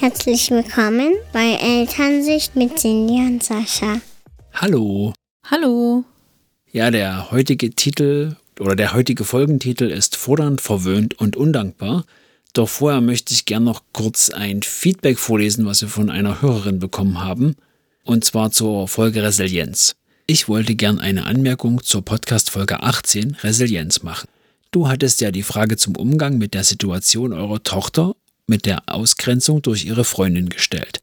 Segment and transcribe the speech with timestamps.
[0.00, 4.00] Herzlich willkommen bei Elternsicht mit Cindy und Sascha.
[4.54, 5.12] Hallo.
[5.44, 6.04] Hallo.
[6.72, 12.06] Ja, der heutige Titel oder der heutige Folgentitel ist Fordernd, verwöhnt und undankbar.
[12.54, 16.78] Doch vorher möchte ich gern noch kurz ein Feedback vorlesen, was wir von einer Hörerin
[16.78, 17.56] bekommen haben.
[18.02, 19.96] Und zwar zur Folge Resilienz.
[20.26, 24.28] Ich wollte gern eine Anmerkung zur Podcast-Folge 18 Resilienz machen.
[24.70, 28.14] Du hattest ja die Frage zum Umgang mit der Situation eurer Tochter
[28.50, 31.00] mit der Ausgrenzung durch ihre Freundin gestellt.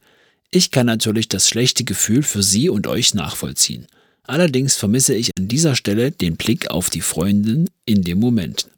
[0.52, 3.88] Ich kann natürlich das schlechte Gefühl für sie und euch nachvollziehen.
[4.22, 8.68] Allerdings vermisse ich an dieser Stelle den Blick auf die Freundin in dem Moment.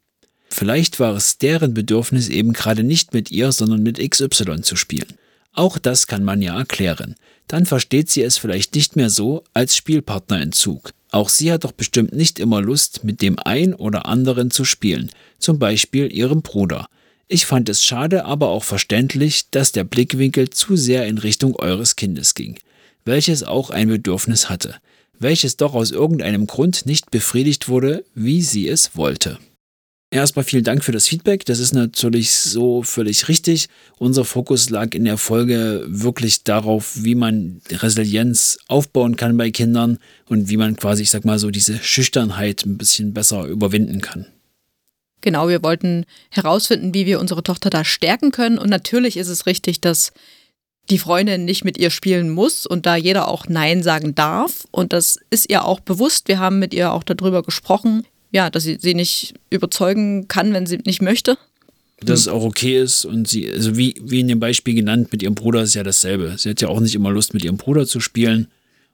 [0.48, 5.14] Vielleicht war es deren Bedürfnis eben gerade nicht mit ihr, sondern mit XY zu spielen.
[5.52, 7.16] Auch das kann man ja erklären.
[7.48, 10.92] Dann versteht sie es vielleicht nicht mehr so als Spielpartnerentzug.
[11.11, 15.11] Auch sie hat doch bestimmt nicht immer Lust, mit dem ein oder anderen zu spielen,
[15.41, 16.87] zum Beispiel ihrem Bruder.
[17.33, 21.95] Ich fand es schade, aber auch verständlich, dass der Blickwinkel zu sehr in Richtung eures
[21.95, 22.59] Kindes ging,
[23.05, 24.75] welches auch ein Bedürfnis hatte,
[25.17, 29.39] welches doch aus irgendeinem Grund nicht befriedigt wurde, wie sie es wollte.
[30.11, 31.45] Erstmal vielen Dank für das Feedback.
[31.45, 33.69] Das ist natürlich so völlig richtig.
[33.98, 39.98] Unser Fokus lag in der Folge wirklich darauf, wie man Resilienz aufbauen kann bei Kindern
[40.27, 44.27] und wie man quasi, ich sag mal so, diese Schüchternheit ein bisschen besser überwinden kann.
[45.20, 48.58] Genau, wir wollten herausfinden, wie wir unsere Tochter da stärken können.
[48.58, 50.12] Und natürlich ist es richtig, dass
[50.88, 54.66] die Freundin nicht mit ihr spielen muss und da jeder auch Nein sagen darf.
[54.70, 56.28] Und das ist ihr auch bewusst.
[56.28, 60.66] Wir haben mit ihr auch darüber gesprochen, ja, dass sie sie nicht überzeugen kann, wenn
[60.66, 61.36] sie nicht möchte.
[62.02, 65.22] Dass es auch okay ist und sie, also wie, wie in dem Beispiel genannt, mit
[65.22, 66.34] ihrem Bruder ist ja dasselbe.
[66.38, 68.48] Sie hat ja auch nicht immer Lust, mit ihrem Bruder zu spielen.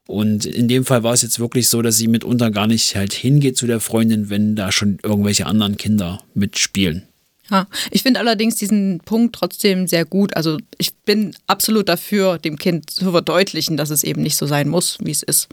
[0.07, 3.13] Und in dem Fall war es jetzt wirklich so, dass sie mitunter gar nicht halt
[3.13, 7.03] hingeht zu der Freundin, wenn da schon irgendwelche anderen Kinder mitspielen.
[7.49, 10.35] Ja, ich finde allerdings diesen Punkt trotzdem sehr gut.
[10.35, 14.67] Also ich bin absolut dafür, dem Kind zu verdeutlichen, dass es eben nicht so sein
[14.67, 15.47] muss, wie es ist.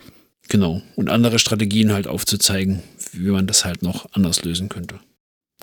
[0.49, 0.83] Genau.
[0.97, 2.83] Und andere Strategien halt aufzuzeigen,
[3.13, 4.99] wie man das halt noch anders lösen könnte.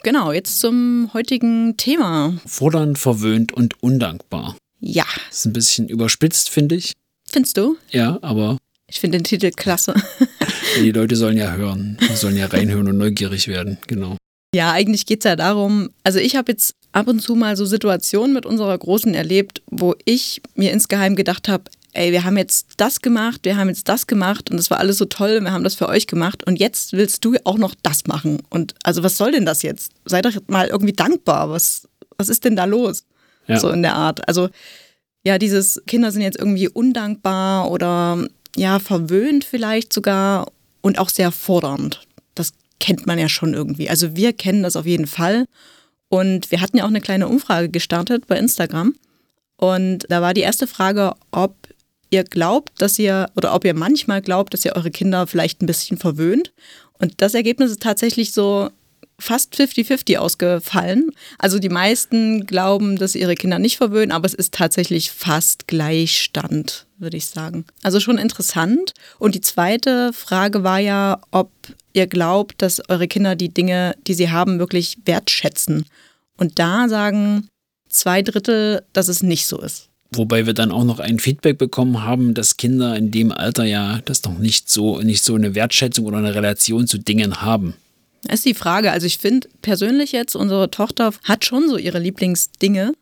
[0.03, 2.39] Genau, jetzt zum heutigen Thema.
[2.45, 4.57] Fordern, verwöhnt und undankbar.
[4.79, 5.05] Ja.
[5.29, 6.93] Das ist ein bisschen überspitzt, finde ich.
[7.29, 7.77] Findest du?
[7.91, 8.57] Ja, aber.
[8.91, 9.93] Ich finde den Titel klasse.
[10.77, 11.97] die Leute sollen ja hören.
[12.01, 14.17] Die sollen ja reinhören und neugierig werden, genau.
[14.53, 17.65] Ja, eigentlich geht es ja darum, also ich habe jetzt ab und zu mal so
[17.65, 21.63] Situationen mit unserer Großen erlebt, wo ich mir insgeheim gedacht habe,
[21.93, 24.97] ey, wir haben jetzt das gemacht, wir haben jetzt das gemacht und das war alles
[24.97, 28.07] so toll, wir haben das für euch gemacht und jetzt willst du auch noch das
[28.07, 28.41] machen.
[28.49, 29.93] Und also was soll denn das jetzt?
[30.03, 31.49] Sei doch mal irgendwie dankbar.
[31.49, 31.87] Was,
[32.17, 33.05] was ist denn da los?
[33.47, 33.57] Ja.
[33.57, 34.27] So in der Art.
[34.27, 34.49] Also
[35.23, 40.51] ja, dieses Kinder sind jetzt irgendwie undankbar oder ja, verwöhnt vielleicht sogar
[40.81, 42.01] und auch sehr fordernd.
[42.35, 43.89] Das kennt man ja schon irgendwie.
[43.89, 45.45] Also wir kennen das auf jeden Fall.
[46.09, 48.95] Und wir hatten ja auch eine kleine Umfrage gestartet bei Instagram.
[49.55, 51.55] Und da war die erste Frage, ob
[52.09, 55.67] ihr glaubt, dass ihr oder ob ihr manchmal glaubt, dass ihr eure Kinder vielleicht ein
[55.67, 56.51] bisschen verwöhnt.
[56.99, 58.69] Und das Ergebnis ist tatsächlich so
[59.17, 61.11] fast 50-50 ausgefallen.
[61.37, 66.87] Also die meisten glauben, dass ihre Kinder nicht verwöhnen, aber es ist tatsächlich fast Gleichstand,
[67.01, 67.65] würde ich sagen.
[67.83, 68.93] Also schon interessant.
[69.19, 71.51] Und die zweite Frage war ja, ob
[71.93, 75.85] ihr glaubt, dass eure Kinder die Dinge, die sie haben, wirklich wertschätzen.
[76.37, 77.47] Und da sagen
[77.89, 79.89] zwei Drittel, dass es nicht so ist.
[80.13, 84.01] Wobei wir dann auch noch ein Feedback bekommen haben, dass Kinder in dem Alter ja
[84.03, 87.75] das noch nicht so, nicht so eine Wertschätzung oder eine Relation zu Dingen haben.
[88.23, 88.91] Das ist die Frage.
[88.91, 92.93] Also ich finde persönlich jetzt, unsere Tochter hat schon so ihre Lieblingsdinge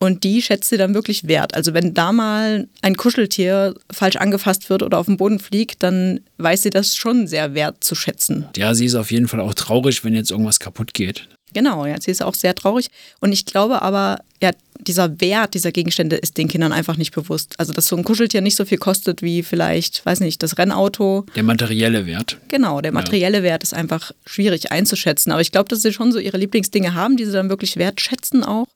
[0.00, 1.54] und die schätzt sie dann wirklich wert.
[1.54, 6.20] Also wenn da mal ein Kuscheltier falsch angefasst wird oder auf den Boden fliegt, dann
[6.38, 8.46] weiß sie das schon sehr wert zu schätzen.
[8.56, 11.28] Ja, sie ist auf jeden Fall auch traurig, wenn jetzt irgendwas kaputt geht.
[11.54, 12.88] Genau, ja, sie ist auch sehr traurig.
[13.20, 14.50] Und ich glaube aber, ja,
[14.80, 17.54] dieser Wert dieser Gegenstände ist den Kindern einfach nicht bewusst.
[17.58, 21.24] Also, dass so ein Kuscheltier nicht so viel kostet wie vielleicht, weiß nicht, das Rennauto.
[21.36, 22.38] Der materielle Wert.
[22.48, 23.42] Genau, der materielle ja.
[23.44, 25.30] Wert ist einfach schwierig einzuschätzen.
[25.30, 28.42] Aber ich glaube, dass sie schon so ihre Lieblingsdinge haben, die sie dann wirklich wertschätzen
[28.42, 28.66] auch.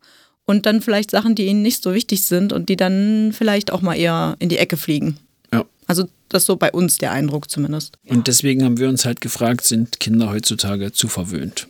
[0.48, 3.82] Und dann vielleicht Sachen, die ihnen nicht so wichtig sind und die dann vielleicht auch
[3.82, 5.18] mal eher in die Ecke fliegen.
[5.52, 5.66] Ja.
[5.86, 7.98] Also das ist so bei uns der Eindruck zumindest.
[8.06, 11.68] Und deswegen haben wir uns halt gefragt, sind Kinder heutzutage zu verwöhnt?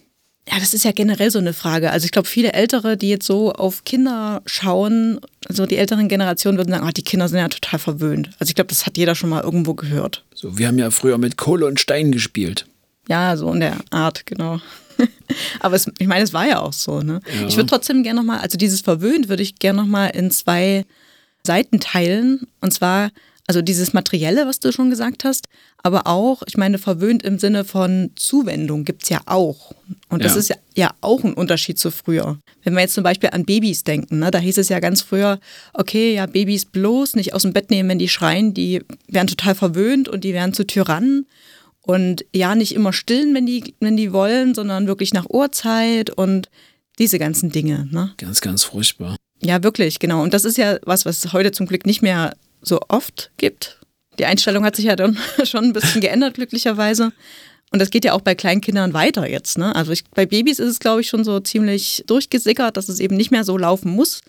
[0.49, 1.91] Ja, das ist ja generell so eine Frage.
[1.91, 6.57] Also ich glaube, viele Ältere, die jetzt so auf Kinder schauen, also die älteren Generationen
[6.57, 8.31] würden sagen, ah, die Kinder sind ja total verwöhnt.
[8.39, 10.25] Also ich glaube, das hat jeder schon mal irgendwo gehört.
[10.37, 12.65] So, wir haben ja früher mit Kohle und Stein gespielt.
[13.09, 14.61] Ja, so in der Art, genau.
[15.61, 17.01] Aber es, ich meine, es war ja auch so.
[17.01, 17.21] Ne?
[17.41, 17.47] Ja.
[17.47, 20.85] Ich würde trotzdem gerne nochmal, also dieses verwöhnt würde ich gerne nochmal in zwei
[21.47, 22.47] Seiten teilen.
[22.61, 23.11] Und zwar
[23.51, 25.47] Also dieses Materielle, was du schon gesagt hast,
[25.83, 29.73] aber auch, ich meine, verwöhnt im Sinne von Zuwendung gibt es ja auch.
[30.11, 30.39] Und das Ja.
[30.41, 32.37] ist ja, ja auch ein Unterschied zu früher.
[32.63, 35.39] Wenn wir jetzt zum Beispiel an Babys denken, ne, da hieß es ja ganz früher,
[35.73, 39.55] okay, ja, Babys bloß nicht aus dem Bett nehmen, wenn die schreien, die werden total
[39.55, 41.27] verwöhnt und die werden zu Tyrannen.
[41.89, 46.51] Und ja, nicht immer stillen, wenn die, wenn die wollen, sondern wirklich nach Uhrzeit und
[46.99, 47.89] diese ganzen Dinge.
[47.91, 48.13] Ne?
[48.19, 49.17] Ganz, ganz furchtbar.
[49.43, 50.23] Ja, wirklich, genau.
[50.23, 53.81] Und das ist ja was, was es heute zum Glück nicht mehr so oft gibt.
[54.19, 57.11] Die Einstellung hat sich ja dann schon ein bisschen geändert, glücklicherweise.
[57.73, 59.57] Und das geht ja auch bei Kleinkindern weiter jetzt.
[59.57, 59.75] Ne?
[59.75, 63.17] Also ich, bei Babys ist es, glaube ich, schon so ziemlich durchgesickert, dass es eben
[63.17, 64.21] nicht mehr so laufen muss.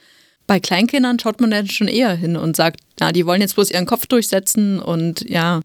[0.47, 3.69] Bei Kleinkindern schaut man dann schon eher hin und sagt, ja, die wollen jetzt bloß
[3.69, 5.59] ihren Kopf durchsetzen und ja,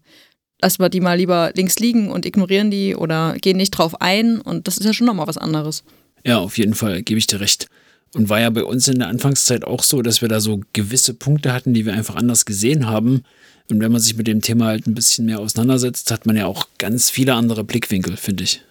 [0.65, 4.41] lassen wir die mal lieber links liegen und ignorieren die oder gehen nicht drauf ein.
[4.41, 5.83] Und das ist ja schon nochmal was anderes.
[6.25, 7.67] Ja, auf jeden Fall gebe ich dir recht.
[8.15, 11.13] Und war ja bei uns in der Anfangszeit auch so, dass wir da so gewisse
[11.13, 13.21] Punkte hatten, die wir einfach anders gesehen haben.
[13.69, 16.47] Und wenn man sich mit dem Thema halt ein bisschen mehr auseinandersetzt, hat man ja
[16.47, 18.61] auch ganz viele andere Blickwinkel, finde ich.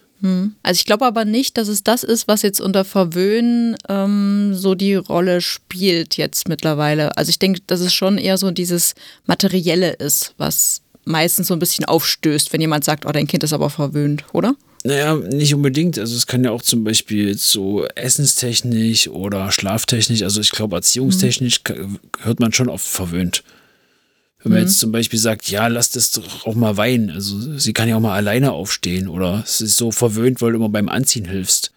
[0.63, 4.73] Also ich glaube aber nicht, dass es das ist, was jetzt unter Verwöhnen ähm, so
[4.73, 7.15] die Rolle spielt jetzt mittlerweile.
[7.15, 8.95] Also ich denke, dass es schon eher so dieses
[9.27, 13.53] Materielle ist, was meistens so ein bisschen aufstößt, wenn jemand sagt, oh, dein Kind ist
[13.53, 14.55] aber verwöhnt, oder?
[14.83, 15.97] Naja, nicht unbedingt.
[15.97, 21.63] Also es kann ja auch zum Beispiel so essenstechnisch oder schlaftechnisch, also ich glaube erziehungstechnisch
[21.63, 21.73] ka-
[22.19, 23.43] hört man schon oft verwöhnt.
[24.43, 27.09] Wenn man jetzt zum Beispiel sagt, ja, lass das doch auch mal weinen.
[27.09, 30.57] Also sie kann ja auch mal alleine aufstehen oder sie ist so verwöhnt, weil du
[30.57, 31.71] immer beim Anziehen hilfst.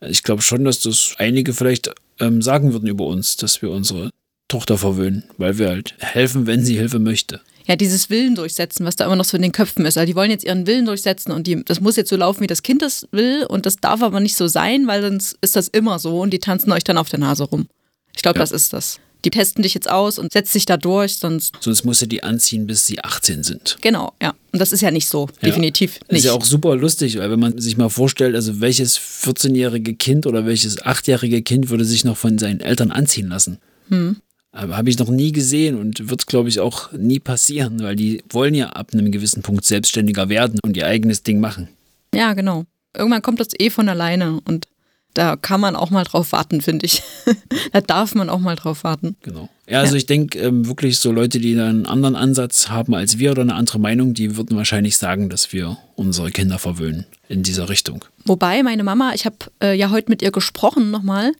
[0.00, 4.08] Ich glaube schon, dass das einige vielleicht ähm, sagen würden über uns, dass wir unsere
[4.48, 7.42] Tochter verwöhnen, weil wir halt helfen, wenn sie Hilfe möchte.
[7.66, 9.98] Ja, dieses Willen durchsetzen, was da immer noch so in den Köpfen ist.
[9.98, 12.46] Also die wollen jetzt ihren Willen durchsetzen und die, das muss jetzt so laufen, wie
[12.46, 15.68] das Kind das will und das darf aber nicht so sein, weil sonst ist das
[15.68, 17.66] immer so und die tanzen euch dann auf der Nase rum.
[18.14, 18.42] Ich glaube, Ja.
[18.42, 19.00] das ist das.
[19.24, 21.54] Die testen dich jetzt aus und setzen dich da durch, sonst.
[21.58, 23.76] Sonst muss sie die anziehen, bis sie 18 sind.
[23.80, 24.34] Genau, ja.
[24.52, 25.26] Und das ist ja nicht so.
[25.40, 25.48] Ja.
[25.48, 26.18] Definitiv Das nicht.
[26.20, 30.26] ist ja auch super lustig, weil wenn man sich mal vorstellt, also welches 14-jährige Kind
[30.26, 33.58] oder welches 8-jährige Kind würde sich noch von seinen Eltern anziehen lassen?
[33.88, 34.16] Hm.
[34.56, 38.22] Aber habe ich noch nie gesehen und wird, glaube ich, auch nie passieren, weil die
[38.30, 41.68] wollen ja ab einem gewissen Punkt selbstständiger werden und ihr eigenes Ding machen.
[42.14, 42.64] Ja, genau.
[42.96, 44.66] Irgendwann kommt das eh von alleine und
[45.12, 47.02] da kann man auch mal drauf warten, finde ich.
[47.72, 49.16] da darf man auch mal drauf warten.
[49.22, 49.48] Genau.
[49.68, 49.98] Ja, also Ja.
[49.98, 53.42] ich denke ähm, wirklich so Leute, die da einen anderen Ansatz haben als wir oder
[53.42, 58.04] eine andere Meinung, die würden wahrscheinlich sagen, dass wir unsere Kinder verwöhnen in dieser Richtung.
[58.24, 61.32] Wobei meine Mama, ich habe äh, ja heute mit ihr gesprochen nochmal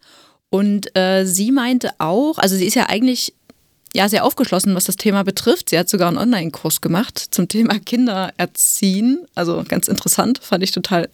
[0.51, 3.35] und äh, sie meinte auch, also sie ist ja eigentlich
[3.95, 5.71] ja sehr aufgeschlossen, was das Thema betrifft.
[5.71, 9.27] Sie hat sogar einen Online-Kurs gemacht zum Thema Kindererziehen.
[9.35, 11.09] Also ganz interessant, fand ich total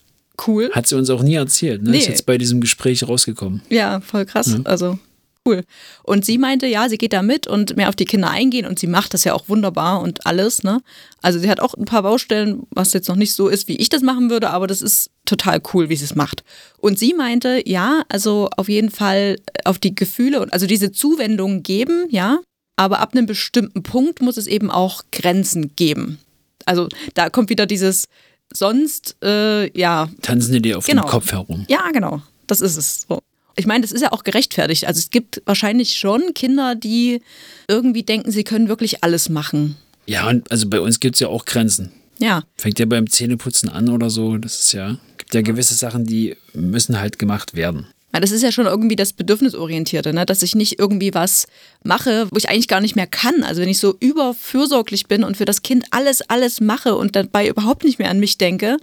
[0.46, 0.70] cool.
[0.72, 1.90] Hat sie uns auch nie erzählt, ne?
[1.90, 1.98] Nee.
[1.98, 3.62] Ist jetzt bei diesem Gespräch rausgekommen.
[3.68, 4.56] Ja, voll krass.
[4.64, 4.98] Also
[5.46, 5.64] cool.
[6.02, 8.78] Und sie meinte, ja, sie geht da mit und mehr auf die Kinder eingehen und
[8.78, 10.80] sie macht das ja auch wunderbar und alles, ne?
[11.20, 13.88] Also sie hat auch ein paar Baustellen, was jetzt noch nicht so ist, wie ich
[13.88, 16.44] das machen würde, aber das ist total cool, wie sie es macht.
[16.78, 21.62] Und sie meinte, ja, also auf jeden Fall auf die Gefühle und also diese Zuwendung
[21.62, 22.38] geben, ja,
[22.76, 26.18] aber ab einem bestimmten Punkt muss es eben auch Grenzen geben.
[26.64, 28.06] Also da kommt wieder dieses
[28.52, 31.02] sonst, äh, ja, Tanzen die dir auf Genau.
[31.02, 31.64] dem Kopf herum.
[31.68, 32.22] ja, genau.
[32.46, 33.06] Das ist es.
[33.08, 33.20] So.
[33.56, 34.86] Ich meine, das ist ja auch gerechtfertigt.
[34.86, 37.20] Also es gibt wahrscheinlich schon Kinder, die
[37.68, 39.76] irgendwie denken, sie können wirklich alles machen.
[40.06, 41.92] Ja, und also bei uns gibt es ja auch Grenzen.
[42.18, 44.36] Ja, Fängt ja beim Zähneputzen an oder so.
[44.38, 47.86] Das ist ja, gibt ja gewisse Sachen, die müssen halt gemacht werden.
[48.12, 50.26] das ist ja schon irgendwie das Bedürfnisorientierte, ne?
[50.26, 51.46] dass ich nicht irgendwie was
[51.82, 53.42] mache, wo ich eigentlich gar nicht mehr kann.
[53.42, 57.48] Also wenn ich so überfürsorglich bin und für das Kind alles, alles mache und dabei
[57.48, 58.76] überhaupt nicht mehr an mich denke,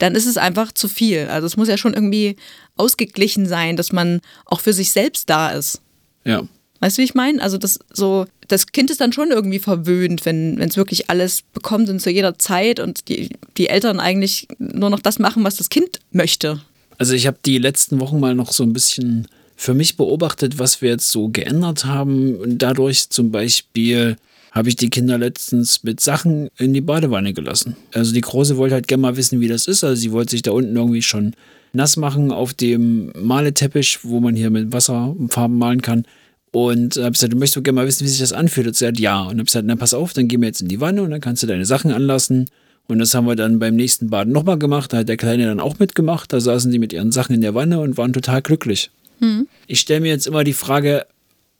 [0.00, 1.28] dann ist es einfach zu viel.
[1.28, 2.36] Also es muss ja schon irgendwie
[2.76, 5.82] ausgeglichen sein, dass man auch für sich selbst da ist.
[6.24, 6.42] Ja.
[6.80, 7.42] Weißt du, wie ich meine?
[7.42, 11.90] Also das so, das Kind ist dann schon irgendwie verwöhnt, wenn es wirklich alles bekommt
[11.90, 13.28] und zu jeder Zeit und die,
[13.58, 16.62] die Eltern eigentlich nur noch das machen, was das Kind möchte.
[16.96, 20.80] Also ich habe die letzten Wochen mal noch so ein bisschen für mich beobachtet, was
[20.80, 22.58] wir jetzt so geändert haben.
[22.58, 24.16] Dadurch zum Beispiel
[24.52, 27.76] habe ich die Kinder letztens mit Sachen in die Badewanne gelassen.
[27.94, 29.84] Also die Große wollte halt gerne mal wissen, wie das ist.
[29.84, 31.34] Also sie wollte sich da unten irgendwie schon
[31.72, 36.04] nass machen auf dem Maleteppich, wo man hier mit Wasserfarben malen kann.
[36.52, 38.66] Und habe gesagt, du möchtest doch gerne mal wissen, wie sich das anfühlt.
[38.66, 39.22] Und sie hat ja.
[39.22, 41.20] Und habe gesagt, na pass auf, dann gehen wir jetzt in die Wanne und dann
[41.20, 42.46] kannst du deine Sachen anlassen.
[42.88, 44.92] Und das haben wir dann beim nächsten Baden nochmal gemacht.
[44.92, 46.32] Da hat der Kleine dann auch mitgemacht.
[46.32, 48.90] Da saßen die mit ihren Sachen in der Wanne und waren total glücklich.
[49.68, 51.06] Ich stelle mir jetzt immer die Frage,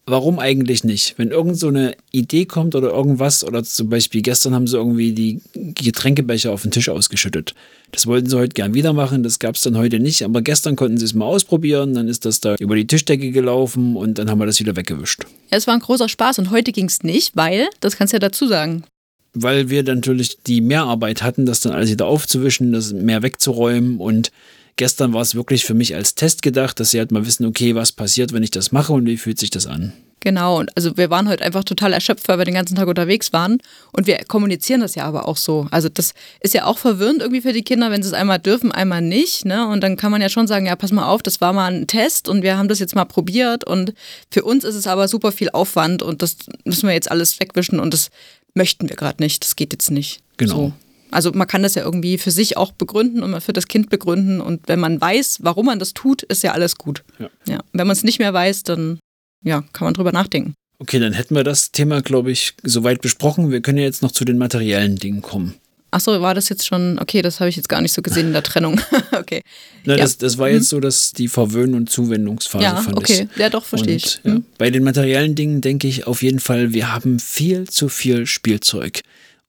[0.06, 1.14] warum eigentlich nicht?
[1.16, 5.12] Wenn irgend so eine Idee kommt oder irgendwas, oder zum Beispiel gestern haben sie irgendwie
[5.12, 7.54] die Getränkebecher auf den Tisch ausgeschüttet.
[7.92, 10.76] Das wollten sie heute gern wieder machen, das gab es dann heute nicht, aber gestern
[10.76, 14.30] konnten sie es mal ausprobieren, dann ist das da über die Tischdecke gelaufen und dann
[14.30, 15.24] haben wir das wieder weggewischt.
[15.50, 18.16] Ja, es war ein großer Spaß und heute ging es nicht, weil, das kannst du
[18.16, 18.84] ja dazu sagen,
[19.32, 23.98] weil wir dann natürlich die Mehrarbeit hatten, das dann alles wieder aufzuwischen, das mehr wegzuräumen
[23.98, 24.32] und
[24.76, 27.74] gestern war es wirklich für mich als Test gedacht, dass sie halt mal wissen, okay,
[27.74, 29.92] was passiert, wenn ich das mache und wie fühlt sich das an.
[30.20, 33.32] Genau, und also wir waren heute einfach total erschöpft, weil wir den ganzen Tag unterwegs
[33.32, 33.58] waren.
[33.92, 35.66] Und wir kommunizieren das ja aber auch so.
[35.70, 38.70] Also das ist ja auch verwirrend irgendwie für die Kinder, wenn sie es einmal dürfen,
[38.70, 39.46] einmal nicht.
[39.46, 39.66] Ne?
[39.66, 41.86] Und dann kann man ja schon sagen, ja, pass mal auf, das war mal ein
[41.86, 43.64] Test und wir haben das jetzt mal probiert.
[43.64, 43.94] Und
[44.30, 47.80] für uns ist es aber super viel Aufwand und das müssen wir jetzt alles wegwischen
[47.80, 48.10] und das
[48.52, 49.42] möchten wir gerade nicht.
[49.42, 50.20] Das geht jetzt nicht.
[50.36, 50.54] Genau.
[50.54, 50.72] So.
[51.10, 54.40] Also man kann das ja irgendwie für sich auch begründen und für das Kind begründen.
[54.40, 57.02] Und wenn man weiß, warum man das tut, ist ja alles gut.
[57.18, 57.30] Ja.
[57.46, 57.60] Ja.
[57.72, 58.98] Wenn man es nicht mehr weiß, dann
[59.44, 60.54] ja, kann man drüber nachdenken.
[60.78, 63.50] Okay, dann hätten wir das Thema, glaube ich, soweit besprochen.
[63.50, 65.54] Wir können ja jetzt noch zu den materiellen Dingen kommen.
[65.92, 68.32] Achso, war das jetzt schon, okay, das habe ich jetzt gar nicht so gesehen in
[68.32, 68.80] der Trennung.
[69.12, 69.42] okay.
[69.84, 70.02] Na, Ja.
[70.02, 73.28] das, das war jetzt so, dass die Verwöhn- und Zuwendungsphase Ja, fand okay.
[73.32, 73.38] ich.
[73.40, 74.20] Ja, doch, verstehe Und, ich.
[74.22, 74.44] Ja, Mhm.
[74.56, 79.00] bei den materiellen Dingen denke ich auf jeden Fall, wir haben viel zu viel Spielzeug.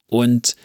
[0.07, 0.55] Und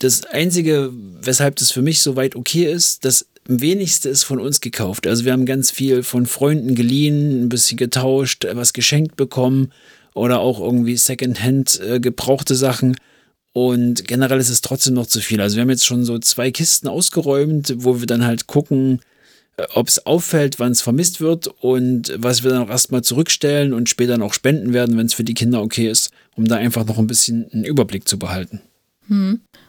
[0.00, 0.90] das Einzige,
[1.20, 5.06] weshalb das für mich soweit okay ist, das wenigste ist von uns gekauft.
[5.06, 9.72] Also wir haben ganz viel von Freunden geliehen, ein bisschen getauscht, was geschenkt bekommen
[10.14, 12.96] oder auch irgendwie Secondhand äh, gebrauchte Sachen.
[13.52, 15.40] Und generell ist es trotzdem noch zu viel.
[15.40, 19.00] Also wir haben jetzt schon so zwei Kisten ausgeräumt, wo wir dann halt gucken,
[19.74, 23.90] ob es auffällt, wann es vermisst wird und was wir dann auch erstmal zurückstellen und
[23.90, 26.98] später noch spenden werden, wenn es für die Kinder okay ist, um da einfach noch
[26.98, 28.62] ein bisschen einen Überblick zu behalten.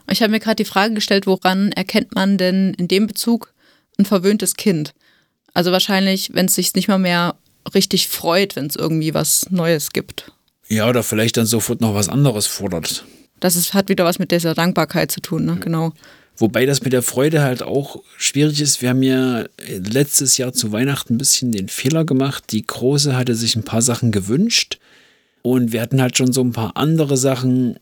[0.10, 3.54] Ich habe mir gerade die Frage gestellt, woran erkennt man denn in dem Bezug
[3.98, 4.94] ein verwöhntes Kind?
[5.54, 7.36] Also wahrscheinlich, wenn es sich nicht mal mehr
[7.74, 10.32] richtig freut, wenn es irgendwie was Neues gibt.
[10.68, 13.06] Ja, oder vielleicht dann sofort noch was anderes fordert.
[13.40, 15.58] Das ist, hat wieder was mit dieser Dankbarkeit zu tun, ne?
[15.60, 15.94] Genau.
[16.38, 18.82] Wobei das mit der Freude halt auch schwierig ist.
[18.82, 22.46] Wir haben ja letztes Jahr zu Weihnachten ein bisschen den Fehler gemacht.
[22.52, 24.80] Die Große hatte sich ein paar Sachen gewünscht
[25.42, 27.78] und wir hatten halt schon so ein paar andere Sachen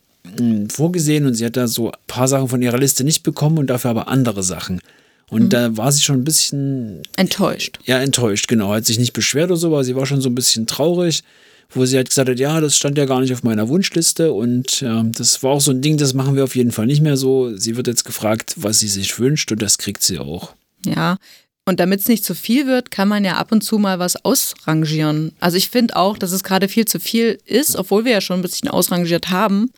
[0.72, 3.68] vorgesehen und sie hat da so ein paar Sachen von ihrer Liste nicht bekommen und
[3.68, 4.82] dafür aber andere Sachen.
[5.30, 7.80] Und da war sie schon ein bisschen Enttäuscht.
[7.86, 8.74] ja, enttäuscht, genau.
[8.74, 11.24] Hat sich nicht beschwert oder so, aber sie war schon so ein bisschen traurig,
[11.70, 14.82] wo sie halt gesagt hat, ja, das stand ja gar nicht auf meiner Wunschliste und
[14.82, 17.16] ja, das war auch so ein Ding, das machen wir auf jeden Fall nicht mehr
[17.16, 17.56] so.
[17.56, 20.54] Sie wird jetzt gefragt, was sie sich wünscht und das kriegt sie auch.
[20.84, 21.18] Ja.
[21.66, 24.26] Und damit es nicht zu viel wird, kann man ja ab und zu mal was
[24.26, 25.34] ausrangieren.
[25.40, 28.40] Also ich finde auch, dass es gerade viel zu viel ist, obwohl wir ja schon
[28.40, 29.70] ein bisschen ausrangiert haben.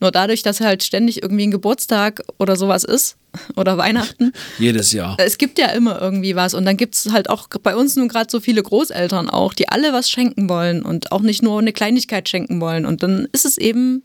[0.00, 3.16] Nur dadurch, dass halt ständig irgendwie ein Geburtstag oder sowas ist
[3.56, 5.16] oder Weihnachten, Jedes Jahr.
[5.18, 6.54] es gibt ja immer irgendwie was.
[6.54, 9.68] Und dann gibt es halt auch bei uns nun gerade so viele Großeltern auch, die
[9.68, 12.86] alle was schenken wollen und auch nicht nur eine Kleinigkeit schenken wollen.
[12.86, 14.02] Und dann ist es eben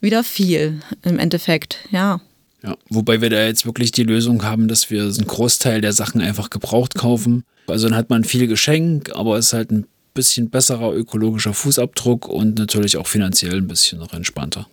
[0.00, 2.20] wieder viel im Endeffekt, ja.
[2.62, 6.20] Ja, wobei wir da jetzt wirklich die Lösung haben, dass wir einen Großteil der Sachen
[6.20, 7.44] einfach gebraucht kaufen.
[7.68, 12.26] Also dann hat man viel Geschenk, aber es ist halt ein bisschen besserer ökologischer Fußabdruck
[12.28, 14.66] und natürlich auch finanziell ein bisschen noch entspannter.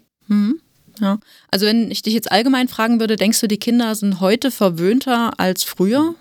[0.99, 1.19] Ja.
[1.51, 5.39] Also wenn ich dich jetzt allgemein fragen würde, denkst du, die Kinder sind heute verwöhnter
[5.39, 6.15] als früher?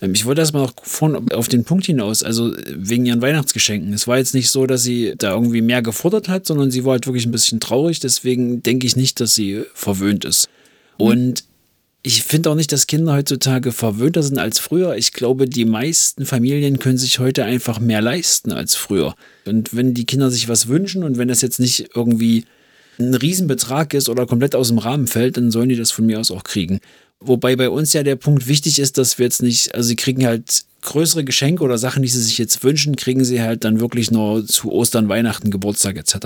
[0.00, 3.92] Ähm, Ich wollte erstmal noch vorne auf den Punkt hinaus, also wegen ihren Weihnachtsgeschenken.
[3.92, 6.92] Es war jetzt nicht so, dass sie da irgendwie mehr gefordert hat, sondern sie war
[6.92, 8.00] halt wirklich ein bisschen traurig.
[8.00, 10.48] Deswegen denke ich nicht, dass sie verwöhnt ist.
[10.98, 11.44] Und
[12.04, 14.96] ich finde auch nicht, dass Kinder heutzutage verwöhnter sind als früher.
[14.96, 19.14] Ich glaube, die meisten Familien können sich heute einfach mehr leisten als früher.
[19.46, 22.44] Und wenn die Kinder sich was wünschen und wenn das jetzt nicht irgendwie
[22.98, 26.20] ein Riesenbetrag ist oder komplett aus dem Rahmen fällt, dann sollen die das von mir
[26.20, 26.80] aus auch kriegen.
[27.20, 30.26] Wobei bei uns ja der Punkt wichtig ist, dass wir jetzt nicht, also sie kriegen
[30.26, 34.10] halt größere Geschenke oder Sachen, die sie sich jetzt wünschen, kriegen sie halt dann wirklich
[34.10, 36.16] nur zu Ostern, Weihnachten, Geburtstag etc.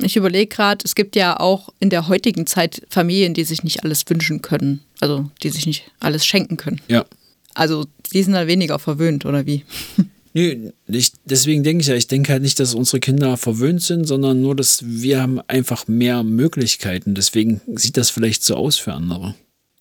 [0.00, 3.82] Ich überlege gerade, es gibt ja auch in der heutigen Zeit Familien, die sich nicht
[3.82, 4.80] alles wünschen können.
[5.00, 6.80] Also die sich nicht alles schenken können.
[6.86, 7.04] Ja.
[7.54, 9.64] Also die sind dann weniger verwöhnt, oder wie?
[10.38, 14.04] Nö, ich, deswegen denke ich ja, ich denke halt nicht, dass unsere Kinder verwöhnt sind,
[14.04, 17.16] sondern nur, dass wir haben einfach mehr Möglichkeiten.
[17.16, 19.34] Deswegen sieht das vielleicht so aus für andere.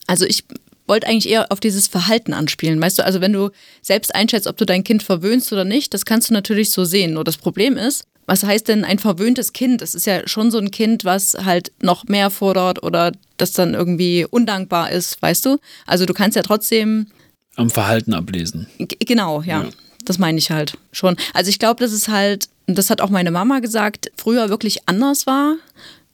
[0.07, 0.45] Also ich
[0.87, 2.81] wollte eigentlich eher auf dieses Verhalten anspielen.
[2.81, 3.51] Weißt du, also wenn du
[3.83, 7.13] selbst einschätzt, ob du dein Kind verwöhnst oder nicht, das kannst du natürlich so sehen.
[7.13, 9.83] Nur das Problem ist, was heißt denn ein verwöhntes Kind?
[9.83, 13.75] Das ist ja schon so ein Kind, was halt noch mehr fordert oder das dann
[13.75, 15.59] irgendwie undankbar ist, weißt du?
[15.85, 17.07] Also du kannst ja trotzdem
[17.55, 18.65] Am Verhalten ablesen.
[18.79, 19.63] G genau, ja.
[19.65, 19.69] Ja.
[20.07, 21.17] Das meine ich halt schon.
[21.33, 25.27] Also ich glaube, dass es halt, das hat auch meine Mama gesagt, früher wirklich anders
[25.27, 25.57] war.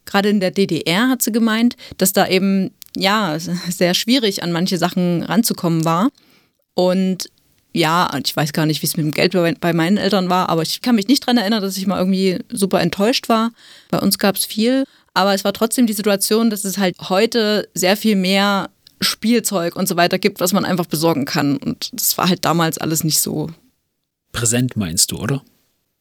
[0.05, 4.79] Gerade in der DDR hat sie gemeint, dass da eben, ja, sehr schwierig an manche
[4.79, 6.09] Sachen ranzukommen war.
[6.73, 7.29] Und
[7.71, 10.63] ja, ich weiß gar nicht, wie es mit dem Geld bei meinen Eltern war, aber
[10.63, 13.51] ich kann mich nicht daran erinnern, dass ich mal irgendwie super enttäuscht war.
[13.91, 17.69] Bei uns gab es viel, aber es war trotzdem die Situation, dass es halt heute
[17.75, 18.71] sehr viel mehr
[19.01, 21.57] Spielzeug und so weiter gibt, was man einfach besorgen kann.
[21.57, 23.50] Und das war halt damals alles nicht so
[24.33, 25.41] Präsent meinst du, oder?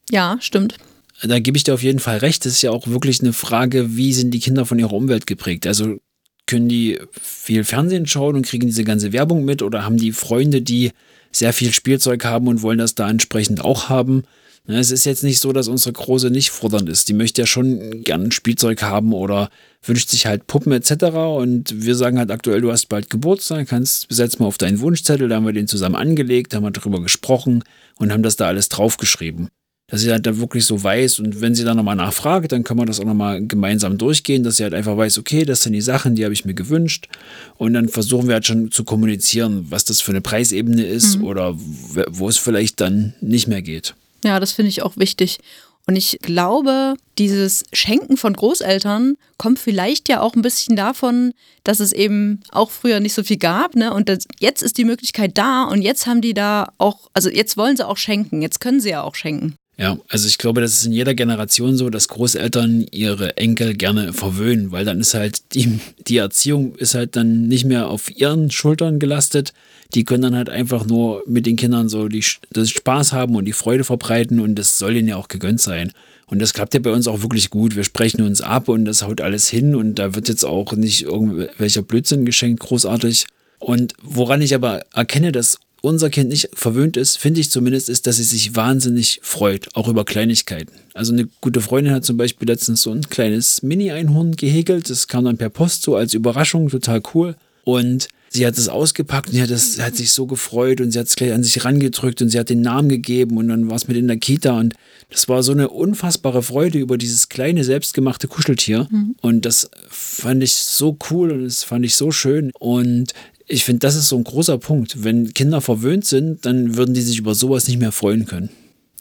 [0.09, 0.75] ja, stimmt.
[1.21, 2.45] da gebe ich dir auf jeden Fall recht.
[2.45, 5.65] Das ist ja auch wirklich eine Frage, wie sind die Kinder von ihrer Umwelt geprägt?
[5.65, 5.97] Also
[6.45, 10.61] können die viel Fernsehen schauen und kriegen diese ganze Werbung mit oder haben die Freunde,
[10.61, 10.91] die
[11.31, 14.23] sehr viel Spielzeug haben und wollen das da entsprechend auch haben?
[14.65, 17.09] Ne, es ist jetzt nicht so, dass unsere Große nicht fordernd ist.
[17.09, 19.49] Die möchte ja schon gern Spielzeug haben oder
[19.85, 21.03] wünscht sich halt Puppen etc.
[21.37, 25.27] Und wir sagen halt aktuell, du hast bald Geburtstag, kannst besetz mal auf deinen Wunschzettel,
[25.27, 27.65] da haben wir den zusammen angelegt, haben wir darüber gesprochen
[27.97, 29.49] und haben das da alles draufgeschrieben.
[29.87, 32.77] Dass sie halt da wirklich so weiß und wenn sie dann nochmal nachfragt, dann kann
[32.77, 35.81] man das auch nochmal gemeinsam durchgehen, dass sie halt einfach weiß, okay, das sind die
[35.81, 37.09] Sachen, die habe ich mir gewünscht.
[37.57, 41.25] Und dann versuchen wir halt schon zu kommunizieren, was das für eine Preisebene ist mhm.
[41.25, 43.93] oder wo es vielleicht dann nicht mehr geht.
[44.23, 45.39] Ja, das finde ich auch wichtig.
[45.85, 51.33] Und ich glaube, dieses Schenken von Großeltern kommt vielleicht ja auch ein bisschen davon,
[51.65, 53.93] dass es eben auch früher nicht so viel gab, ne?
[53.93, 57.57] Und das, jetzt ist die Möglichkeit da und jetzt haben die da auch, also jetzt
[57.57, 59.55] wollen sie auch schenken, jetzt können sie ja auch schenken.
[59.75, 64.13] Ja, also ich glaube, das ist in jeder Generation so, dass Großeltern ihre Enkel gerne
[64.13, 68.51] verwöhnen, weil dann ist halt die, die Erziehung ist halt dann nicht mehr auf ihren
[68.51, 69.51] Schultern gelastet.
[69.95, 73.45] Die können dann halt einfach nur mit den Kindern so die, das Spaß haben und
[73.45, 75.91] die Freude verbreiten und das soll ihnen ja auch gegönnt sein.
[76.27, 77.75] Und das klappt ja bei uns auch wirklich gut.
[77.75, 81.03] Wir sprechen uns ab und das haut alles hin und da wird jetzt auch nicht
[81.03, 83.25] irgendwelcher Blödsinn geschenkt, großartig.
[83.59, 88.07] Und woran ich aber erkenne, dass unser Kind nicht verwöhnt ist, finde ich zumindest, ist,
[88.07, 90.71] dass sie sich wahnsinnig freut, auch über Kleinigkeiten.
[90.93, 94.89] Also eine gute Freundin hat zum Beispiel letztens so ein kleines Mini-Einhorn gehäkelt.
[94.89, 97.35] Das kam dann per Post so als Überraschung, total cool.
[97.65, 100.99] Und sie hat es ausgepackt und sie hat, das, hat sich so gefreut und sie
[100.99, 103.75] hat es gleich an sich rangedrückt und sie hat den Namen gegeben und dann war
[103.75, 104.73] es mit in der Kita und
[105.09, 109.15] das war so eine unfassbare Freude über dieses kleine selbstgemachte Kuscheltier mhm.
[109.21, 113.13] und das fand ich so cool und das fand ich so schön und
[113.47, 115.03] ich finde, das ist so ein großer Punkt.
[115.03, 118.49] Wenn Kinder verwöhnt sind, dann würden die sich über sowas nicht mehr freuen können.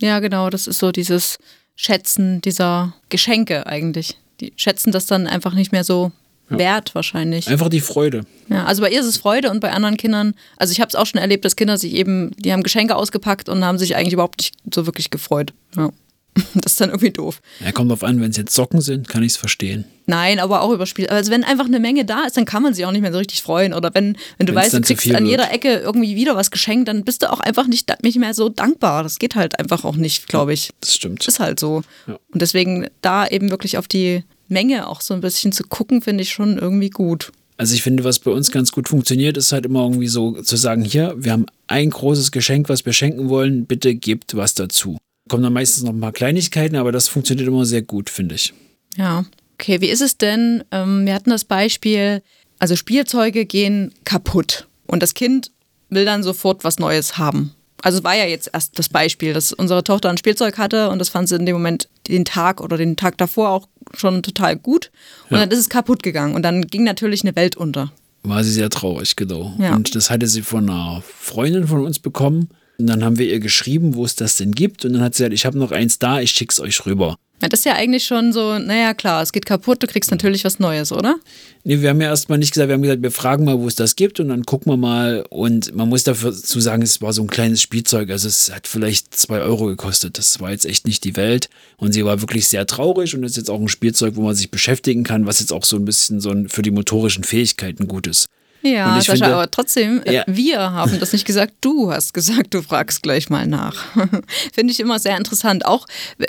[0.00, 1.38] Ja, genau, das ist so dieses
[1.76, 4.18] Schätzen dieser Geschenke eigentlich.
[4.40, 6.11] Die schätzen das dann einfach nicht mehr so
[6.50, 6.58] ja.
[6.58, 7.49] wert wahrscheinlich.
[7.49, 8.22] Einfach die Freude.
[8.49, 10.96] Ja, also bei ihr ist es Freude und bei anderen Kindern, also ich habe es
[10.96, 14.14] auch schon erlebt, dass Kinder sich eben, die haben Geschenke ausgepackt und haben sich eigentlich
[14.14, 15.52] überhaupt nicht so wirklich gefreut.
[15.76, 15.90] Ja.
[16.54, 17.40] Das ist dann irgendwie doof.
[17.64, 19.84] Ja, kommt drauf an, wenn es jetzt Socken sind, kann ich es verstehen.
[20.06, 21.06] Nein, aber auch über Spiel.
[21.08, 23.18] Also wenn einfach eine Menge da ist, dann kann man sich auch nicht mehr so
[23.18, 23.73] richtig freuen.
[23.73, 26.88] Oder wenn, wenn du Wenn's weißt, du kriegst an jeder Ecke irgendwie wieder was geschenkt,
[26.88, 29.02] dann bist du auch einfach nicht, nicht mehr so dankbar.
[29.02, 30.71] Das geht halt einfach auch nicht, glaube ich.
[30.80, 31.26] Das stimmt.
[31.26, 31.82] Ist halt so.
[32.06, 32.18] Ja.
[32.32, 36.23] Und deswegen da eben wirklich auf die Menge auch so ein bisschen zu gucken, finde
[36.23, 37.32] ich schon irgendwie gut.
[37.56, 40.56] Also ich finde, was bei uns ganz gut funktioniert, ist halt immer irgendwie so zu
[40.56, 44.99] sagen, hier, wir haben ein großes Geschenk, was wir schenken wollen, bitte gebt was dazu.
[45.28, 48.52] Kommen dann meistens noch ein paar Kleinigkeiten, aber das funktioniert immer sehr gut, finde ich.
[48.97, 49.80] Ja, okay.
[49.80, 50.65] Wie ist es denn?
[50.71, 52.23] Ähm, wir hatten das Beispiel,
[52.58, 55.50] also Spielzeuge gehen kaputt und das Kind
[55.91, 57.54] will dann sofort was Neues haben.
[57.82, 61.08] Also war ja jetzt erst das Beispiel, dass unsere Tochter ein Spielzeug hatte und das
[61.08, 64.91] fand sie in dem Moment den Tag oder den Tag davor auch schon total gut.
[65.28, 65.41] Und ja.
[65.41, 67.93] dann ist es kaputt gegangen und dann ging natürlich eine Welt unter.
[68.23, 69.52] War sie sehr traurig, genau.
[69.58, 69.75] Ja.
[69.75, 72.50] Und das hatte sie von einer Freundin von uns bekommen.
[72.82, 74.84] Und dann haben wir ihr geschrieben, wo es das denn gibt.
[74.84, 77.16] Und dann hat sie gesagt, ich habe noch eins da, ich schick's euch rüber.
[77.40, 80.45] Ja, das ist ja eigentlich schon so, naja klar, es geht kaputt, du kriegst natürlich
[80.45, 81.14] was Neues, oder?
[81.62, 83.76] Nee, wir haben ja erstmal nicht gesagt, wir haben gesagt, wir fragen mal, wo es
[83.76, 85.25] das gibt und dann gucken wir mal.
[85.30, 88.66] Und man muss dafür zu sagen, es war so ein kleines Spielzeug, also es hat
[88.66, 90.18] vielleicht zwei Euro gekostet.
[90.18, 91.50] Das war jetzt echt nicht die Welt.
[91.76, 94.50] Und sie war wirklich sehr traurig und ist jetzt auch ein Spielzeug, wo man sich
[94.50, 98.08] beschäftigen kann, was jetzt auch so ein bisschen so ein, für die motorischen Fähigkeiten gut
[98.08, 98.26] ist.
[98.62, 100.25] Ja, Sascha, finde, aber trotzdem, äh, ja.
[100.26, 103.84] wir haben das nicht gesagt, du hast gesagt, du fragst gleich mal nach.
[104.52, 105.66] finde ich immer sehr interessant.
[105.66, 105.86] Auch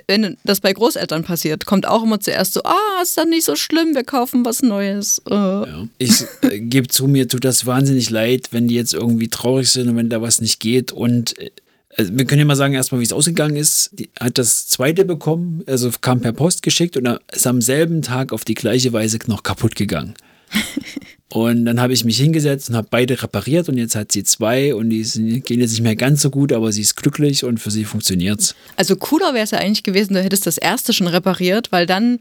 [0.07, 3.55] wenn das bei Großeltern passiert, kommt auch immer zuerst so, ah, ist dann nicht so
[3.55, 5.21] schlimm, wir kaufen was Neues.
[5.29, 5.33] Äh.
[5.33, 5.87] Ja.
[5.99, 9.89] Ich äh, gebe zu, mir tut das wahnsinnig leid, wenn die jetzt irgendwie traurig sind
[9.89, 10.91] und wenn da was nicht geht.
[10.91, 11.51] Und äh,
[11.97, 13.91] also wir können ja mal sagen, erstmal, wie es ausgegangen ist.
[13.93, 18.33] Die hat das zweite bekommen, also kam per Post geschickt und ist am selben Tag
[18.33, 20.15] auf die gleiche Weise noch kaputt gegangen.
[21.31, 24.75] Und dann habe ich mich hingesetzt und habe beide repariert und jetzt hat sie zwei
[24.75, 27.59] und die sind, gehen jetzt nicht mehr ganz so gut, aber sie ist glücklich und
[27.59, 28.55] für sie funktioniert es.
[28.75, 32.19] Also cooler wäre es ja eigentlich gewesen, du hättest das erste schon repariert, weil dann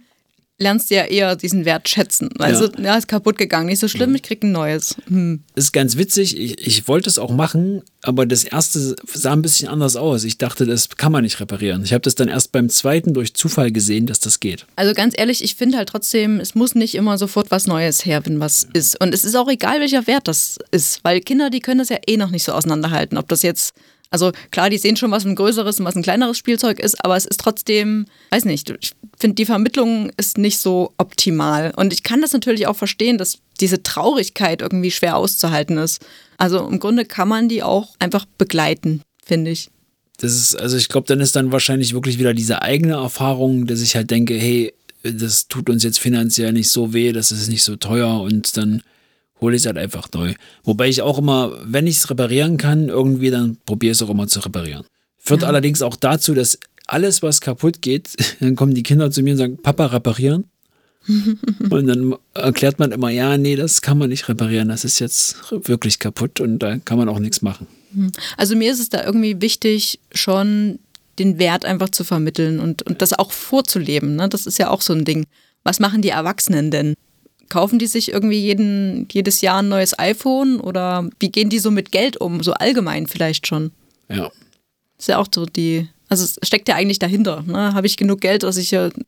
[0.63, 2.31] lernst du ja eher diesen Wert schätzen.
[2.39, 4.17] Also, ja, ja ist kaputt gegangen, nicht so schlimm, ja.
[4.17, 4.97] ich krieg ein neues.
[5.09, 5.43] Hm.
[5.55, 9.69] Ist ganz witzig, ich, ich wollte es auch machen, aber das erste sah ein bisschen
[9.69, 10.25] anders aus.
[10.25, 11.85] Ich dachte, das kann man nicht reparieren.
[11.85, 14.67] Ich habe das dann erst beim zweiten durch Zufall gesehen, dass das geht.
[14.77, 18.25] Also ganz ehrlich, ich finde halt trotzdem, es muss nicht immer sofort was Neues her,
[18.25, 18.69] wenn was ja.
[18.73, 19.01] ist.
[19.01, 21.99] Und es ist auch egal, welcher Wert das ist, weil Kinder, die können das ja
[22.07, 23.75] eh noch nicht so auseinanderhalten, ob das jetzt
[24.13, 27.17] also klar, die sehen schon, was ein größeres und was ein kleineres Spielzeug ist, aber
[27.17, 31.73] es ist trotzdem, weiß nicht, ich finde, die Vermittlung ist nicht so optimal.
[31.77, 36.05] Und ich kann das natürlich auch verstehen, dass diese Traurigkeit irgendwie schwer auszuhalten ist.
[36.37, 39.71] Also im Grunde kann man die auch einfach begleiten, finde ich.
[40.19, 43.81] Das ist, also ich glaube, dann ist dann wahrscheinlich wirklich wieder diese eigene Erfahrung, dass
[43.81, 44.73] ich halt denke, hey,
[45.03, 48.83] das tut uns jetzt finanziell nicht so weh, das ist nicht so teuer und dann
[49.43, 50.33] hole ich es halt einfach neu.
[50.65, 54.11] Wobei ich auch immer, wenn ich es reparieren kann, irgendwie, dann probiere ich es auch
[54.11, 54.85] immer zu reparieren.
[55.19, 55.49] Führt Ja.
[55.49, 59.39] allerdings auch dazu, dass alles, was kaputt geht, dann kommen die Kinder zu mir und
[59.39, 60.45] sagen, Papa, reparieren.
[61.71, 65.37] und dann erklärt man immer, ja, nee, das kann man nicht reparieren, das ist jetzt
[65.51, 67.67] wirklich kaputt und da kann man auch nichts machen.
[68.37, 70.79] Also mir ist es da irgendwie wichtig, schon
[71.19, 74.15] den Wert einfach zu vermitteln und, und das auch vorzuleben.
[74.17, 74.29] Ne?
[74.29, 75.27] Das ist ja auch so ein Ding.
[75.65, 76.95] Was machen die Erwachsenen denn?
[77.53, 81.71] Kaufen die sich irgendwie jeden, jedes Jahr ein neues iPhone oder wie gehen die so
[81.71, 82.43] mit Geld um?
[82.43, 83.73] So allgemein vielleicht schon.
[84.09, 84.31] Ja.
[84.99, 87.45] Ist ja auch so die, also es steckt ja eigentlich dahinter.
[87.47, 87.75] Ne?
[87.75, 89.05] Habe ich genug Geld, dass ich ja die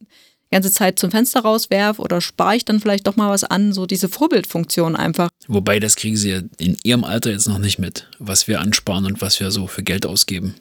[0.50, 3.72] ganze Zeit zum Fenster rauswerfe oder spare ich dann vielleicht doch mal was an?
[3.72, 5.30] So diese Vorbildfunktion einfach.
[5.48, 9.07] Wobei, das kriegen sie ja in ihrem Alter jetzt noch nicht mit, was wir ansparen
[9.07, 10.54] und was wir so für Geld ausgeben.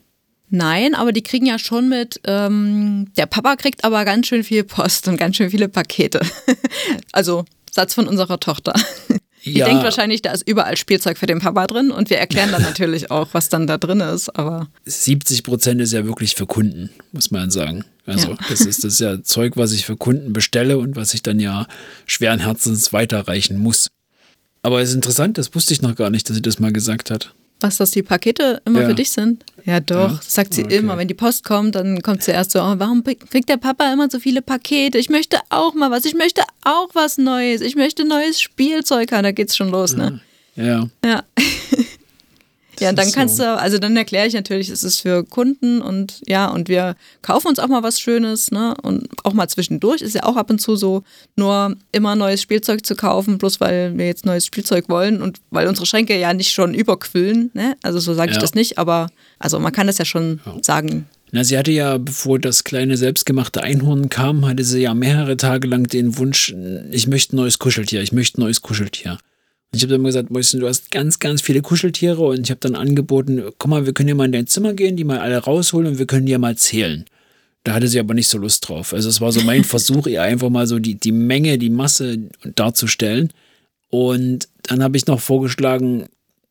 [0.49, 4.63] Nein, aber die kriegen ja schon mit, ähm, der Papa kriegt aber ganz schön viel
[4.63, 6.21] Post und ganz schön viele Pakete.
[7.11, 7.43] also
[7.73, 8.73] Satz von unserer Tochter.
[9.45, 9.65] Die Ja.
[9.65, 13.11] denkt wahrscheinlich, da ist überall Spielzeug für den Papa drin und wir erklären dann natürlich
[13.11, 14.29] auch, was dann da drin ist.
[14.37, 17.83] Aber 70 Prozent ist ja wirklich für Kunden, muss man sagen.
[18.05, 18.37] Also Ja.
[18.47, 21.39] das ist das ist ja Zeug, was ich für Kunden bestelle und was ich dann
[21.41, 21.67] ja
[22.05, 23.89] schweren Herzens weiterreichen muss.
[24.61, 27.11] Aber es ist interessant, das wusste ich noch gar nicht, dass sie das mal gesagt
[27.11, 27.33] hat.
[27.63, 28.87] Was, dass die Pakete immer Ja.
[28.89, 29.43] für dich sind?
[29.65, 30.09] Ja, doch.
[30.11, 30.15] Ja?
[30.17, 30.77] Das sagt sie Okay.
[30.77, 30.97] immer.
[30.97, 34.19] Wenn die Post kommt, dann kommt zuerst so, oh, warum kriegt der Papa immer so
[34.19, 34.97] viele Pakete?
[34.97, 36.05] Ich möchte auch mal was.
[36.05, 37.61] Ich möchte auch was Neues.
[37.61, 39.23] Ich möchte neues Spielzeug haben.
[39.23, 40.19] Da geht's schon los, ne?
[40.55, 41.23] Ja, Ja.
[42.83, 46.47] Ja, dann kannst du, also dann erkläre ich natürlich, es ist für Kunden und ja,
[46.47, 48.75] und wir kaufen uns auch mal was Schönes, ne?
[48.81, 51.03] Und auch mal zwischendurch ist ja auch ab und zu so,
[51.35, 55.67] nur immer neues Spielzeug zu kaufen, bloß weil wir jetzt neues Spielzeug wollen und weil
[55.67, 57.75] unsere Schränke ja nicht schon überquillen, ne?
[57.81, 58.41] Also so sage ich Ja.
[58.41, 61.07] das nicht, aber also man kann das ja schon sagen.
[61.35, 65.67] Na, sie hatte ja, bevor das kleine selbstgemachte Einhorn kam, hatte sie ja mehrere Tage
[65.67, 66.53] lang den Wunsch,
[66.91, 69.17] ich möchte ein neues Kuscheltier, ich möchte ein neues Kuscheltier.
[69.75, 72.59] Ich habe dann immer gesagt, Mäuschen, du hast ganz, ganz viele Kuscheltiere und ich habe
[72.59, 75.37] dann angeboten, komm mal, wir können ja mal in dein Zimmer gehen, die mal alle
[75.37, 77.05] rausholen und wir können die ja mal zählen.
[77.63, 78.93] Da hatte sie aber nicht so Lust drauf.
[78.93, 82.19] Also es war so mein Versuch, ihr einfach mal so die, die Menge, die Masse
[82.55, 83.31] darzustellen.
[83.89, 86.05] Und dann habe ich noch vorgeschlagen,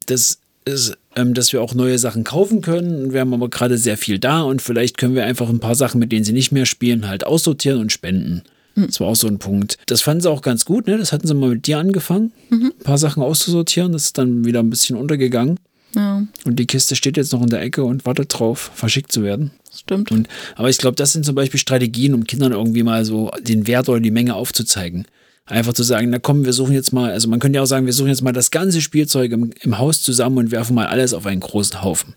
[0.07, 3.13] dass, es, ähm, dass wir auch neue Sachen kaufen können.
[3.13, 6.01] Wir haben aber gerade sehr viel da und vielleicht können wir einfach ein paar Sachen,
[6.01, 8.43] mit denen sie nicht mehr spielen, halt aussortieren und spenden.
[8.75, 9.77] Das war auch so ein Punkt.
[9.87, 10.97] Das fanden sie auch ganz gut, ne?
[10.99, 13.93] Das hatten sie mal mit dir angefangen, ein paar Sachen auszusortieren.
[13.93, 15.59] Das ist dann wieder ein bisschen untergegangen.
[15.95, 19.23] Ja, Und die Kiste steht jetzt noch in der Ecke und wartet drauf, verschickt zu
[19.23, 19.51] werden.
[19.75, 20.11] stimmt.
[20.11, 23.67] Und, aber ich glaube, das sind zum Beispiel Strategien, um Kindern irgendwie mal so den
[23.67, 25.07] Wert oder die Menge aufzuzeigen.
[25.45, 27.85] Einfach zu sagen, na komm, wir suchen jetzt mal, also man könnte ja auch sagen,
[27.85, 31.13] wir suchen jetzt mal das ganze Spielzeug im, im Haus zusammen und werfen mal alles
[31.13, 32.15] auf einen großen Haufen.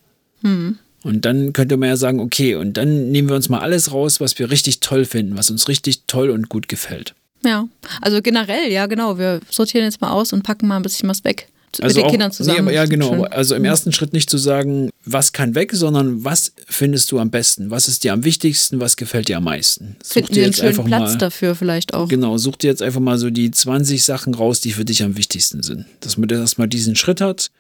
[1.06, 4.20] Und dann könnte man ja sagen, okay, und dann nehmen wir uns mal alles raus,
[4.20, 7.14] was wir richtig toll finden, was uns richtig toll und gut gefällt.
[7.46, 7.68] Ja,
[8.02, 11.24] also generell, ja genau, wir sortieren jetzt mal aus und packen mal ein bisschen was
[11.24, 11.48] weg.
[11.78, 12.66] Mit Also den auch, Kindern zusammen.
[12.66, 13.10] Nee, ja, genau.
[13.10, 13.26] schön.
[13.26, 17.30] Also im ersten Schritt nicht zu sagen, was kann weg, sondern was findest du am
[17.30, 17.70] besten?
[17.70, 18.80] Was ist dir am wichtigsten?
[18.80, 19.98] Was gefällt dir am meisten?
[20.02, 22.08] Such Finden dir wir einen jetzt schönen einfach Platz mal, dafür vielleicht auch.
[22.08, 25.18] Genau, such dir jetzt einfach mal so die 20 Sachen raus, die für dich am
[25.18, 25.86] wichtigsten sind.
[26.00, 27.52] Dass man erstmal diesen Schritt hat.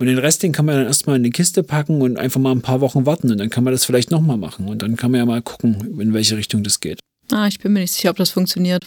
[0.00, 2.52] Und den Rest, den kann man dann erstmal in die Kiste packen und einfach mal
[2.52, 3.30] ein paar Wochen warten.
[3.30, 4.66] Und dann kann man das vielleicht nochmal machen.
[4.66, 7.00] Und dann kann man ja mal gucken, in welche Richtung das geht.
[7.30, 8.86] Ah, ich bin mir nicht sicher, ob das funktioniert.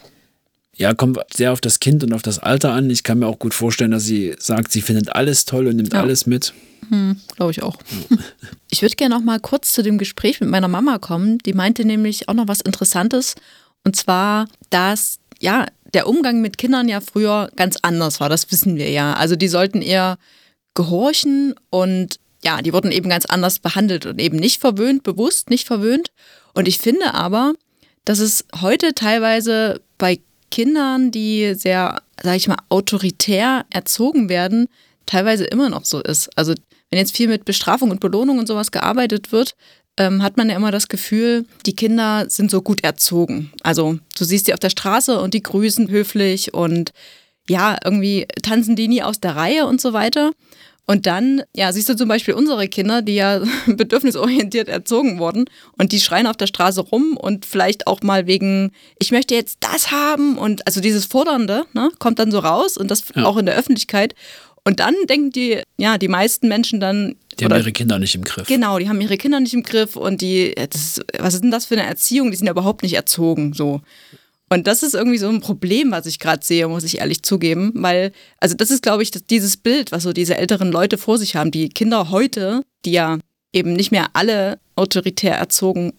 [0.75, 2.89] Ja, kommt sehr auf das Kind und auf das Alter an.
[2.89, 5.93] Ich kann mir auch gut vorstellen, dass sie sagt, sie findet alles toll und nimmt
[5.93, 6.01] Ja.
[6.01, 6.51] alles mit.
[7.37, 7.77] Glaube ich auch.
[8.71, 11.37] Ich würde gerne noch mal kurz zu dem Gespräch mit meiner Mama kommen.
[11.45, 13.35] Die meinte nämlich auch noch was Interessantes.
[13.85, 18.29] Und zwar, dass ja der Umgang mit Kindern ja früher ganz anders war.
[18.29, 19.13] Das wissen wir ja.
[19.13, 20.17] Also die sollten eher
[20.73, 25.65] gehorchen und ja, die wurden eben ganz anders behandelt und eben nicht verwöhnt, bewusst nicht
[25.65, 26.09] verwöhnt.
[26.53, 27.53] Und ich finde aber,
[28.05, 30.19] dass es heute teilweise bei
[30.51, 34.67] Kindern, die sehr, sag ich mal, autoritär erzogen werden,
[35.05, 36.29] teilweise immer noch so ist.
[36.37, 36.53] Also
[36.89, 39.55] wenn jetzt viel mit Bestrafung und Belohnung und sowas gearbeitet wird,
[39.97, 43.51] ähm, hat man ja immer das Gefühl, die Kinder sind so gut erzogen.
[43.63, 46.91] Also du siehst die auf der Straße und die grüßen höflich und
[47.49, 50.31] ja, irgendwie tanzen die nie aus der Reihe und so weiter.
[50.85, 55.45] Und dann, ja, siehst du zum Beispiel unsere Kinder, die ja bedürfnisorientiert erzogen wurden
[55.77, 59.59] und die schreien auf der Straße rum und vielleicht auch mal wegen, ich möchte jetzt
[59.61, 63.23] das haben und also dieses Fordernde, ne, kommt dann so raus und das Ja.
[63.25, 64.13] auch in der Öffentlichkeit.
[64.65, 68.15] Und dann denken die, ja, die meisten Menschen dann, Die haben oder- ihre Kinder nicht
[68.15, 68.47] im Griff.
[68.47, 71.65] Genau, die haben ihre Kinder nicht im Griff und die, das was ist denn das
[71.65, 72.29] für eine Erziehung?
[72.31, 73.81] Die sind ja überhaupt nicht erzogen, so.
[74.53, 77.71] Und das ist irgendwie so ein Problem, was ich gerade sehe, muss ich ehrlich zugeben,
[77.75, 81.17] weil, also das ist, glaube ich, das, dieses Bild, was so diese älteren Leute vor
[81.17, 83.17] sich haben, die Kinder heute, die ja
[83.51, 85.93] eben nicht mehr alle autoritär erzogen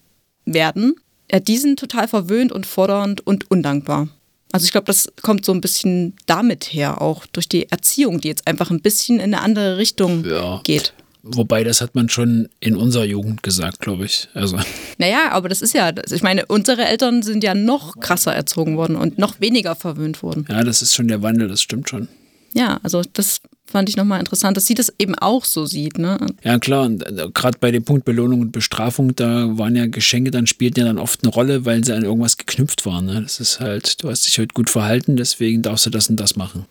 [0.45, 0.95] werden,
[1.29, 4.07] ja, die sind total verwöhnt und fordernd und undankbar.
[4.53, 8.29] Also ich glaube, das kommt so ein bisschen damit her, auch durch die Erziehung, die
[8.29, 10.61] jetzt einfach ein bisschen in eine andere Richtung Ja.
[10.63, 10.93] geht.
[11.27, 14.29] Wobei, das hat man schon in unserer Jugend gesagt, glaube ich.
[14.35, 14.59] Also,
[14.99, 18.95] Naja, aber das ist ja, ich meine, unsere Eltern sind ja noch krasser erzogen worden
[18.95, 20.45] und noch weniger verwöhnt worden.
[20.49, 22.07] ja, das ist schon der Wandel, das stimmt schon.
[22.53, 25.97] Ja, also das fand ich nochmal interessant, dass sie das eben auch so sieht.
[25.97, 26.17] Ne?
[26.43, 30.31] Ja, klar, und äh, gerade bei dem Punkt Belohnung und Bestrafung, da waren ja Geschenke,
[30.31, 33.07] dann spielten ja dann oft eine Rolle, weil sie an irgendwas geknüpft waren.
[33.07, 33.21] Ne?
[33.23, 36.35] Das ist halt, du hast dich heute gut verhalten, deswegen darfst du das und das
[36.37, 36.65] machen.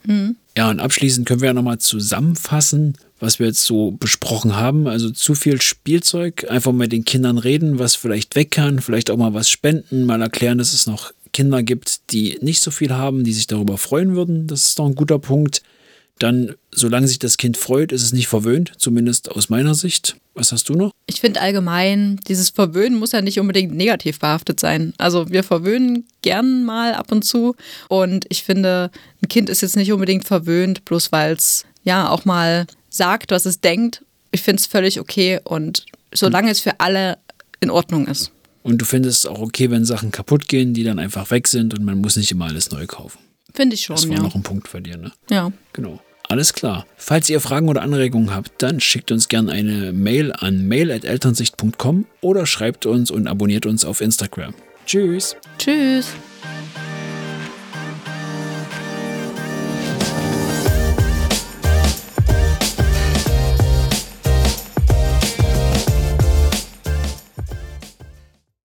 [0.56, 4.86] Ja, und abschließend können wir ja nochmal zusammenfassen, was wir jetzt so besprochen haben.
[4.86, 9.16] Also zu viel Spielzeug, einfach mit den Kindern reden, was vielleicht weg kann, vielleicht auch
[9.16, 13.24] mal was spenden, mal erklären, dass es noch Kinder gibt, die nicht so viel haben,
[13.24, 14.46] die sich darüber freuen würden.
[14.46, 15.62] Das ist doch ein guter Punkt.
[16.20, 20.16] Dann, solange sich das Kind freut, ist es nicht verwöhnt, zumindest aus meiner Sicht.
[20.34, 20.92] Was hast du noch?
[21.06, 24.94] Ich finde allgemein, dieses Verwöhnen muss ja nicht unbedingt negativ behaftet sein.
[24.96, 27.56] Also wir verwöhnen gern mal ab und zu.
[27.88, 32.24] Und ich finde, ein Kind ist jetzt nicht unbedingt verwöhnt, bloß weil es ja auch
[32.24, 34.04] mal sagt, was es denkt.
[34.30, 37.18] Ich finde es völlig okay und solange es für alle
[37.60, 38.30] in Ordnung ist.
[38.62, 41.78] Und du findest es auch okay, wenn Sachen kaputt gehen, die dann einfach weg sind
[41.78, 43.18] und man muss nicht immer alles neu kaufen.
[43.52, 44.22] Finde ich schon, Das war ja.
[44.22, 45.12] noch ein Punkt bei dir, ne?
[45.30, 45.52] ja.
[45.72, 46.00] Genau.
[46.26, 46.86] Alles klar.
[46.96, 52.46] Falls ihr Fragen oder Anregungen habt, dann schickt uns gerne eine Mail an mail.elternsicht.com oder
[52.46, 54.54] schreibt uns und abonniert uns auf Instagram.
[54.86, 55.36] Tschüss.
[55.58, 56.06] Tschüss.